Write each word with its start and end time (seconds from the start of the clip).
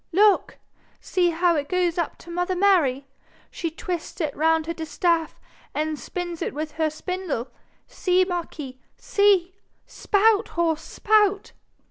'Look! 0.11 0.57
See 0.99 1.29
how 1.29 1.55
it 1.55 1.69
goes 1.69 1.99
up 1.99 2.17
to 2.25 2.31
mother 2.31 2.55
Mary. 2.55 3.05
She 3.51 3.69
twists 3.69 4.19
it 4.19 4.35
round 4.35 4.65
her 4.65 4.73
distaff 4.73 5.39
and 5.75 5.99
spins 5.99 6.41
it 6.41 6.55
with 6.55 6.71
her 6.71 6.89
spindle. 6.89 7.49
See, 7.85 8.25
marquis, 8.25 8.79
see! 8.97 9.53
Spout, 9.85 10.47
horse, 10.57 10.81
spout.' 10.81 11.51